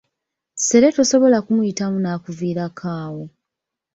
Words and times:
Ssere 0.59 0.89
tosobola 0.95 1.37
kumuyitamu 1.45 1.97
n’akuviirako 1.99 2.85
awo. 3.03 3.23